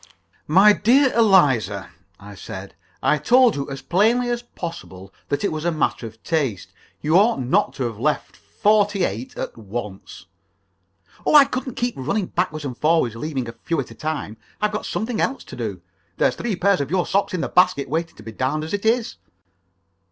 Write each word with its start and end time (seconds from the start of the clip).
"My 0.47 0.73
dear 0.73 1.13
Eliza," 1.15 1.91
I 2.19 2.33
said, 2.33 2.73
"I 3.03 3.19
told 3.19 3.55
you 3.55 3.69
as 3.69 3.83
plainly 3.83 4.31
as 4.31 4.41
possible 4.41 5.13
that 5.29 5.43
it 5.43 5.51
was 5.51 5.63
a 5.63 5.69
matter 5.71 6.07
of 6.07 6.23
taste. 6.23 6.73
You 7.01 7.15
ought 7.19 7.39
not 7.39 7.73
to 7.75 7.83
have 7.83 7.99
left 7.99 8.35
forty 8.35 9.03
eight 9.03 9.37
at 9.37 9.55
once." 9.55 10.25
"Oh, 11.23 11.35
I 11.35 11.45
couldn't 11.45 11.75
keep 11.75 11.93
running 11.95 12.25
backwards 12.25 12.65
and 12.65 12.75
forwards 12.75 13.15
leaving 13.15 13.47
a 13.47 13.51
few 13.51 13.79
at 13.79 13.91
a 13.91 13.93
time. 13.93 14.37
I've 14.59 14.71
got 14.71 14.87
something 14.87 15.21
else 15.21 15.43
to 15.43 15.55
do. 15.55 15.83
There's 16.17 16.33
three 16.35 16.55
pair 16.55 16.81
of 16.81 16.89
your 16.89 17.05
socks 17.05 17.35
in 17.35 17.41
the 17.41 17.47
basket 17.49 17.87
waiting 17.87 18.15
to 18.15 18.23
be 18.23 18.31
darned, 18.31 18.63
as 18.63 18.73
it 18.73 18.87
is." 18.87 19.17